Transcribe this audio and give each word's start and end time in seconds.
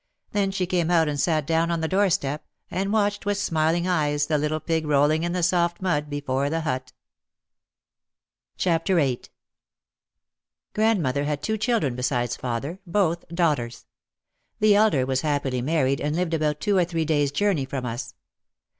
Then 0.31 0.49
she 0.49 0.65
came 0.65 0.89
out 0.89 1.07
and 1.07 1.19
sat 1.19 1.45
down 1.45 1.69
on 1.69 1.81
the 1.81 1.87
door 1.87 2.09
step, 2.09 2.43
and 2.71 2.91
watched 2.91 3.23
with 3.23 3.37
smiling 3.37 3.87
eyes 3.87 4.25
the 4.25 4.39
little 4.39 4.59
pig 4.59 4.87
rolling 4.87 5.21
in 5.21 5.33
the 5.33 5.43
soft 5.43 5.79
mud 5.79 6.09
before 6.09 6.49
the 6.49 6.61
hut. 6.61 6.91
OUT 8.57 8.57
OF 8.57 8.57
THE 8.57 8.61
SHADOW 8.63 8.83
29 8.95 9.07
VIII 9.17 9.29
Grandmother 10.73 11.23
had 11.25 11.43
two 11.43 11.55
children 11.55 11.95
besides 11.95 12.35
father, 12.35 12.79
both 12.87 13.27
daughters. 13.27 13.85
The 14.59 14.73
elder 14.75 15.05
was 15.05 15.21
happily 15.21 15.61
married 15.61 16.01
and 16.01 16.15
lived 16.15 16.33
about 16.33 16.59
two 16.59 16.77
or 16.77 16.85
three 16.85 17.05
days' 17.05 17.31
journey 17.31 17.65
from 17.65 17.85
us. 17.85 18.15